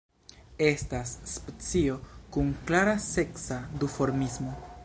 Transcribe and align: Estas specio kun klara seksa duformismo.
Estas 0.75 1.11
specio 1.33 1.99
kun 2.37 2.51
klara 2.71 2.99
seksa 3.13 3.63
duformismo. 3.85 4.61